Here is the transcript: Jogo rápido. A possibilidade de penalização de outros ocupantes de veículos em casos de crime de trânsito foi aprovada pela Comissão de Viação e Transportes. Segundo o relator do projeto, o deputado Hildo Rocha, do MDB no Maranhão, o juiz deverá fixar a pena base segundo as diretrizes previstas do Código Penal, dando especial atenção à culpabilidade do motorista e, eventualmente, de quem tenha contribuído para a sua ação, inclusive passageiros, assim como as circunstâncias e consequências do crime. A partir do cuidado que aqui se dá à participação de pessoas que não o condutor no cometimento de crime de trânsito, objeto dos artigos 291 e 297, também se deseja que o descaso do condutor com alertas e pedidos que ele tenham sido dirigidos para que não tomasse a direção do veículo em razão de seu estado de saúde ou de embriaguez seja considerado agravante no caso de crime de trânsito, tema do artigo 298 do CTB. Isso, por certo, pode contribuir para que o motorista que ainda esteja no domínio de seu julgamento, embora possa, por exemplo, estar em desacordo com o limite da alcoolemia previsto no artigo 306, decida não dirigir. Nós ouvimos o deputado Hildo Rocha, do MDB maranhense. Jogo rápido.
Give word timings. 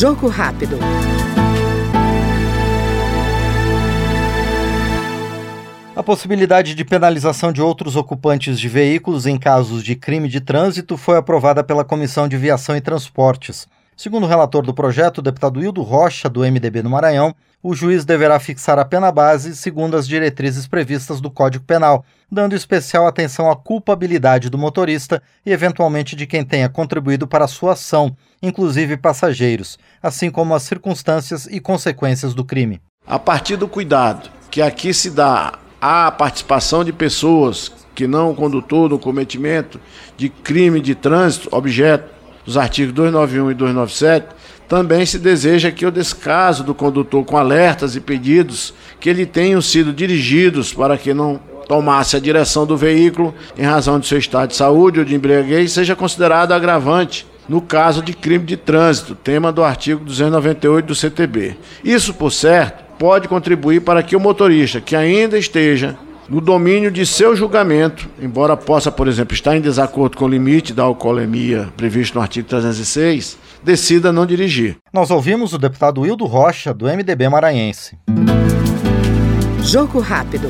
Jogo 0.00 0.28
rápido. 0.28 0.78
A 5.94 6.02
possibilidade 6.02 6.74
de 6.74 6.86
penalização 6.86 7.52
de 7.52 7.60
outros 7.60 7.96
ocupantes 7.96 8.58
de 8.58 8.66
veículos 8.66 9.26
em 9.26 9.38
casos 9.38 9.84
de 9.84 9.94
crime 9.94 10.26
de 10.26 10.40
trânsito 10.40 10.96
foi 10.96 11.18
aprovada 11.18 11.62
pela 11.62 11.84
Comissão 11.84 12.26
de 12.26 12.38
Viação 12.38 12.74
e 12.74 12.80
Transportes. 12.80 13.68
Segundo 14.02 14.24
o 14.24 14.26
relator 14.26 14.64
do 14.64 14.72
projeto, 14.72 15.18
o 15.18 15.22
deputado 15.22 15.62
Hildo 15.62 15.82
Rocha, 15.82 16.26
do 16.26 16.40
MDB 16.40 16.82
no 16.82 16.88
Maranhão, 16.88 17.34
o 17.62 17.74
juiz 17.74 18.02
deverá 18.02 18.40
fixar 18.40 18.78
a 18.78 18.84
pena 18.86 19.12
base 19.12 19.54
segundo 19.54 19.94
as 19.94 20.08
diretrizes 20.08 20.66
previstas 20.66 21.20
do 21.20 21.30
Código 21.30 21.66
Penal, 21.66 22.02
dando 22.32 22.56
especial 22.56 23.06
atenção 23.06 23.50
à 23.50 23.54
culpabilidade 23.54 24.48
do 24.48 24.56
motorista 24.56 25.22
e, 25.44 25.52
eventualmente, 25.52 26.16
de 26.16 26.26
quem 26.26 26.42
tenha 26.42 26.66
contribuído 26.66 27.28
para 27.28 27.44
a 27.44 27.46
sua 27.46 27.74
ação, 27.74 28.16
inclusive 28.42 28.96
passageiros, 28.96 29.78
assim 30.02 30.30
como 30.30 30.54
as 30.54 30.62
circunstâncias 30.62 31.44
e 31.44 31.60
consequências 31.60 32.32
do 32.32 32.42
crime. 32.42 32.80
A 33.06 33.18
partir 33.18 33.56
do 33.56 33.68
cuidado 33.68 34.30
que 34.50 34.62
aqui 34.62 34.94
se 34.94 35.10
dá 35.10 35.58
à 35.78 36.10
participação 36.10 36.82
de 36.82 36.92
pessoas 36.94 37.70
que 37.94 38.06
não 38.06 38.30
o 38.30 38.34
condutor 38.34 38.88
no 38.88 38.98
cometimento 38.98 39.78
de 40.16 40.30
crime 40.30 40.80
de 40.80 40.94
trânsito, 40.94 41.54
objeto 41.54 42.19
dos 42.44 42.56
artigos 42.56 42.92
291 42.94 43.50
e 43.50 43.54
297, 43.54 44.26
também 44.68 45.04
se 45.04 45.18
deseja 45.18 45.70
que 45.70 45.84
o 45.84 45.90
descaso 45.90 46.62
do 46.62 46.74
condutor 46.74 47.24
com 47.24 47.36
alertas 47.36 47.96
e 47.96 48.00
pedidos 48.00 48.72
que 49.00 49.08
ele 49.08 49.26
tenham 49.26 49.60
sido 49.60 49.92
dirigidos 49.92 50.72
para 50.72 50.96
que 50.96 51.12
não 51.12 51.40
tomasse 51.66 52.16
a 52.16 52.20
direção 52.20 52.66
do 52.66 52.76
veículo 52.76 53.34
em 53.56 53.62
razão 53.62 53.98
de 53.98 54.06
seu 54.06 54.18
estado 54.18 54.50
de 54.50 54.56
saúde 54.56 54.98
ou 54.98 55.04
de 55.04 55.14
embriaguez 55.14 55.72
seja 55.72 55.96
considerado 55.96 56.52
agravante 56.52 57.26
no 57.48 57.60
caso 57.60 58.00
de 58.00 58.12
crime 58.12 58.44
de 58.44 58.56
trânsito, 58.56 59.16
tema 59.16 59.50
do 59.50 59.64
artigo 59.64 60.04
298 60.04 60.86
do 60.86 60.94
CTB. 60.94 61.56
Isso, 61.82 62.14
por 62.14 62.30
certo, 62.30 62.84
pode 62.96 63.26
contribuir 63.26 63.80
para 63.80 64.04
que 64.04 64.14
o 64.14 64.20
motorista 64.20 64.80
que 64.80 64.94
ainda 64.94 65.36
esteja 65.36 65.96
no 66.30 66.40
domínio 66.40 66.92
de 66.92 67.04
seu 67.04 67.34
julgamento, 67.34 68.08
embora 68.22 68.56
possa, 68.56 68.92
por 68.92 69.08
exemplo, 69.08 69.34
estar 69.34 69.56
em 69.56 69.60
desacordo 69.60 70.16
com 70.16 70.24
o 70.24 70.28
limite 70.28 70.72
da 70.72 70.84
alcoolemia 70.84 71.68
previsto 71.76 72.14
no 72.14 72.22
artigo 72.22 72.48
306, 72.48 73.36
decida 73.64 74.12
não 74.12 74.24
dirigir. 74.24 74.76
Nós 74.92 75.10
ouvimos 75.10 75.52
o 75.52 75.58
deputado 75.58 76.06
Hildo 76.06 76.24
Rocha, 76.26 76.72
do 76.72 76.86
MDB 76.86 77.28
maranhense. 77.28 77.98
Jogo 79.64 79.98
rápido. 79.98 80.48